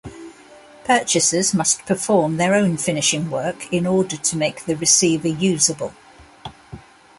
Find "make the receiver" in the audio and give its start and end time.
4.35-5.27